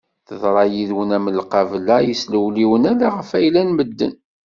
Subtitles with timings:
[0.27, 4.15] Teḍra yid-wen am lqabla yeslewliwen ala ɣef ayla n medden.